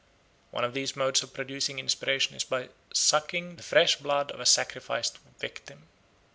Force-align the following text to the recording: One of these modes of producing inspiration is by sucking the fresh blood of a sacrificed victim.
One 0.49 0.63
of 0.63 0.73
these 0.73 0.95
modes 0.95 1.21
of 1.21 1.31
producing 1.31 1.77
inspiration 1.77 2.35
is 2.35 2.43
by 2.43 2.69
sucking 2.91 3.57
the 3.57 3.61
fresh 3.61 3.97
blood 3.97 4.31
of 4.31 4.39
a 4.39 4.47
sacrificed 4.47 5.19
victim. 5.37 5.89